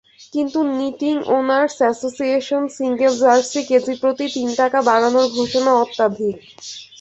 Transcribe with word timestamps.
কিন্তু 0.33 0.59
knitting 0.71 1.15
owners 1.37 1.75
association 1.81 2.63
single 2.77 3.13
jersey 3.21 3.61
কেজিপ্রতি 3.69 4.25
তিন 4.35 4.49
টাকা 4.59 4.79
বাড়ানোর 4.89 5.27
ঘোষণা 5.37 5.71
অত্যধিক। 5.83 6.35